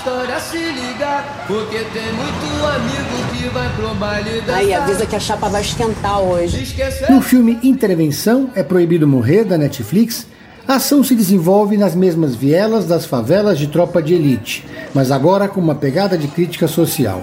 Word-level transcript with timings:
história 0.00 0.40
se 0.40 0.56
ligar, 0.56 1.44
porque 1.46 1.76
tem 1.76 2.12
muito 2.14 2.66
amigo 2.66 3.36
que 3.36 3.48
vai 3.50 3.68
pro 3.76 3.94
baile 3.96 4.42
Aí 4.48 4.72
avisa 4.72 5.04
que 5.04 5.14
a 5.14 5.20
chapa 5.20 5.46
vai 5.50 5.60
esquentar 5.60 6.20
hoje. 6.20 6.74
No 7.10 7.20
filme 7.20 7.58
Intervenção 7.62 8.50
é 8.54 8.62
Proibido 8.62 9.06
Morrer, 9.06 9.44
da 9.44 9.58
Netflix, 9.58 10.26
a 10.66 10.76
ação 10.76 11.04
se 11.04 11.14
desenvolve 11.14 11.76
nas 11.76 11.94
mesmas 11.94 12.34
vielas 12.34 12.86
das 12.86 13.04
favelas 13.04 13.58
de 13.58 13.66
tropa 13.66 14.00
de 14.00 14.14
elite, 14.14 14.66
mas 14.94 15.10
agora 15.10 15.46
com 15.48 15.60
uma 15.60 15.74
pegada 15.74 16.16
de 16.16 16.28
crítica 16.28 16.66
social. 16.66 17.22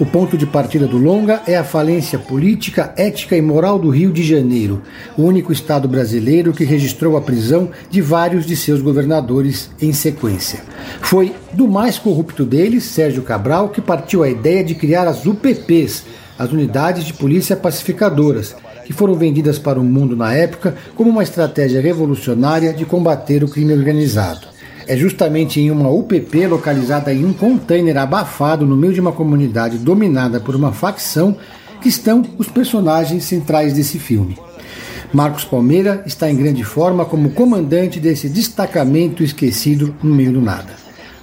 O 0.00 0.06
ponto 0.06 0.38
de 0.38 0.46
partida 0.46 0.86
do 0.86 0.96
longa 0.96 1.42
é 1.46 1.58
a 1.58 1.62
falência 1.62 2.18
política, 2.18 2.90
ética 2.96 3.36
e 3.36 3.42
moral 3.42 3.78
do 3.78 3.90
Rio 3.90 4.10
de 4.10 4.22
Janeiro, 4.22 4.80
o 5.14 5.24
único 5.24 5.52
estado 5.52 5.86
brasileiro 5.86 6.54
que 6.54 6.64
registrou 6.64 7.18
a 7.18 7.20
prisão 7.20 7.68
de 7.90 8.00
vários 8.00 8.46
de 8.46 8.56
seus 8.56 8.80
governadores 8.80 9.70
em 9.78 9.92
sequência. 9.92 10.60
Foi 11.02 11.34
do 11.52 11.68
mais 11.68 11.98
corrupto 11.98 12.46
deles, 12.46 12.84
Sérgio 12.84 13.20
Cabral, 13.20 13.68
que 13.68 13.82
partiu 13.82 14.22
a 14.22 14.30
ideia 14.30 14.64
de 14.64 14.74
criar 14.74 15.06
as 15.06 15.26
UPPs, 15.26 16.04
as 16.38 16.50
Unidades 16.50 17.04
de 17.04 17.12
Polícia 17.12 17.54
Pacificadoras, 17.54 18.56
que 18.86 18.94
foram 18.94 19.16
vendidas 19.16 19.58
para 19.58 19.78
o 19.78 19.84
mundo 19.84 20.16
na 20.16 20.32
época 20.32 20.76
como 20.94 21.10
uma 21.10 21.22
estratégia 21.22 21.78
revolucionária 21.78 22.72
de 22.72 22.86
combater 22.86 23.44
o 23.44 23.48
crime 23.48 23.74
organizado. 23.74 24.48
É 24.90 24.96
justamente 24.96 25.60
em 25.60 25.70
uma 25.70 25.88
UPP 25.88 26.48
localizada 26.48 27.14
em 27.14 27.24
um 27.24 27.32
container 27.32 27.96
abafado 27.96 28.66
no 28.66 28.76
meio 28.76 28.92
de 28.92 29.00
uma 29.00 29.12
comunidade 29.12 29.78
dominada 29.78 30.40
por 30.40 30.56
uma 30.56 30.72
facção 30.72 31.36
que 31.80 31.88
estão 31.88 32.24
os 32.36 32.48
personagens 32.48 33.22
centrais 33.22 33.72
desse 33.72 34.00
filme. 34.00 34.36
Marcos 35.12 35.44
Palmeira 35.44 36.02
está 36.06 36.28
em 36.28 36.34
grande 36.34 36.64
forma 36.64 37.04
como 37.04 37.30
comandante 37.30 38.00
desse 38.00 38.28
destacamento 38.28 39.22
esquecido 39.22 39.94
no 40.02 40.12
meio 40.12 40.32
do 40.32 40.40
nada. 40.40 40.74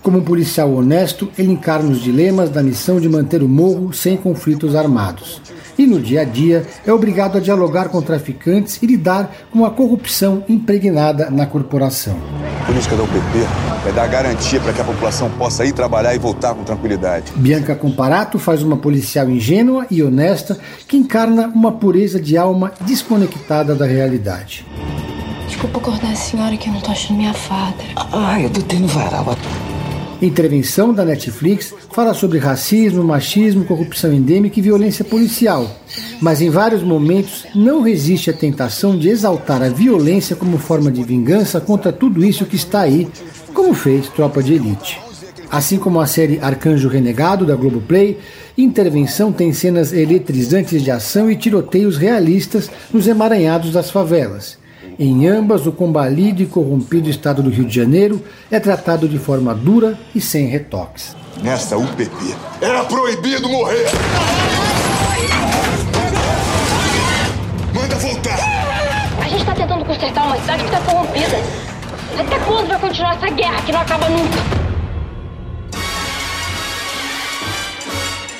Como 0.00 0.18
um 0.18 0.22
policial 0.22 0.72
honesto, 0.72 1.28
ele 1.36 1.50
encarna 1.50 1.90
os 1.90 2.00
dilemas 2.00 2.50
da 2.50 2.62
missão 2.62 3.00
de 3.00 3.08
manter 3.08 3.42
o 3.42 3.48
morro 3.48 3.92
sem 3.92 4.16
conflitos 4.16 4.76
armados 4.76 5.40
e 5.78 5.86
no 5.86 6.00
dia 6.00 6.22
a 6.22 6.24
dia 6.24 6.66
é 6.86 6.92
obrigado 6.92 7.38
a 7.38 7.40
dialogar 7.40 7.88
com 7.88 8.00
traficantes 8.02 8.82
e 8.82 8.86
lidar 8.86 9.30
com 9.50 9.64
a 9.64 9.70
corrupção 9.70 10.44
impregnada 10.48 11.30
na 11.30 11.46
corporação. 11.46 12.16
A 12.62 12.66
política 12.66 12.96
da 12.96 13.02
UPP 13.02 13.38
vai 13.82 13.92
dar 13.92 14.06
garantia 14.08 14.60
para 14.60 14.72
que 14.72 14.80
a 14.80 14.84
população 14.84 15.30
possa 15.30 15.64
ir 15.64 15.72
trabalhar 15.72 16.14
e 16.14 16.18
voltar 16.18 16.54
com 16.54 16.64
tranquilidade. 16.64 17.32
Bianca 17.36 17.74
Comparato 17.74 18.38
faz 18.38 18.62
uma 18.62 18.76
policial 18.76 19.30
ingênua 19.30 19.86
e 19.90 20.02
honesta 20.02 20.58
que 20.88 20.96
encarna 20.96 21.48
uma 21.48 21.72
pureza 21.72 22.20
de 22.20 22.36
alma 22.36 22.72
desconectada 22.80 23.74
da 23.74 23.86
realidade. 23.86 24.66
Desculpa 25.46 25.78
acordar 25.78 26.12
a 26.12 26.16
senhora 26.16 26.56
que 26.56 26.68
eu 26.68 26.72
não 26.72 26.80
tô 26.80 26.90
achando 26.90 27.16
minha 27.16 27.32
fada. 27.32 27.76
Ai, 28.12 28.44
eu 28.44 28.50
botei 28.50 28.78
no 28.78 28.88
varal. 28.88 29.36
Intervenção 30.20 30.94
da 30.94 31.04
Netflix 31.04 31.74
fala 31.92 32.14
sobre 32.14 32.38
racismo, 32.38 33.04
machismo, 33.04 33.64
corrupção 33.64 34.12
endêmica 34.12 34.58
e 34.58 34.62
violência 34.62 35.04
policial, 35.04 35.70
mas 36.20 36.40
em 36.40 36.48
vários 36.48 36.82
momentos 36.82 37.46
não 37.54 37.82
resiste 37.82 38.30
à 38.30 38.32
tentação 38.32 38.96
de 38.98 39.08
exaltar 39.08 39.62
a 39.62 39.68
violência 39.68 40.34
como 40.34 40.56
forma 40.56 40.90
de 40.90 41.02
vingança 41.02 41.60
contra 41.60 41.92
tudo 41.92 42.24
isso 42.24 42.46
que 42.46 42.56
está 42.56 42.80
aí, 42.80 43.06
como 43.52 43.74
fez 43.74 44.08
Tropa 44.08 44.42
de 44.42 44.54
Elite. 44.54 44.98
Assim 45.50 45.76
como 45.78 46.00
a 46.00 46.06
série 46.06 46.40
Arcanjo 46.40 46.88
Renegado 46.88 47.44
da 47.44 47.54
Globoplay, 47.54 48.18
Intervenção 48.56 49.30
tem 49.30 49.52
cenas 49.52 49.92
eletrizantes 49.92 50.82
de 50.82 50.90
ação 50.90 51.30
e 51.30 51.36
tiroteios 51.36 51.98
realistas 51.98 52.70
nos 52.90 53.06
emaranhados 53.06 53.72
das 53.72 53.90
favelas 53.90 54.58
em 54.98 55.26
ambas, 55.26 55.66
o 55.66 55.72
combalido 55.72 56.42
e 56.42 56.46
corrompido 56.46 57.10
estado 57.10 57.42
do 57.42 57.50
Rio 57.50 57.66
de 57.66 57.74
Janeiro 57.74 58.22
é 58.50 58.58
tratado 58.58 59.06
de 59.06 59.18
forma 59.18 59.54
dura 59.54 59.98
e 60.14 60.20
sem 60.20 60.46
retoques. 60.46 61.14
Nesta 61.42 61.76
UPP, 61.76 62.34
era 62.62 62.82
proibido 62.84 63.46
morrer! 63.48 63.86
Manda 67.74 67.94
voltar! 67.96 68.38
A 69.22 69.28
gente 69.28 69.40
está 69.40 69.54
tentando 69.54 69.84
consertar 69.84 70.26
uma 70.26 70.40
cidade 70.40 70.64
que 70.64 70.74
está 70.74 70.80
corrompida. 70.80 71.36
Até 72.18 72.38
quando 72.46 72.68
vai 72.68 72.80
continuar 72.80 73.16
essa 73.16 73.28
guerra 73.28 73.62
que 73.62 73.72
não 73.72 73.80
acaba 73.80 74.08
nunca? 74.08 74.38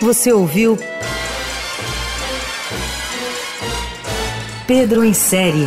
Você 0.00 0.32
ouviu 0.32 0.78
Pedro 4.68 5.04
em 5.04 5.12
série 5.12 5.66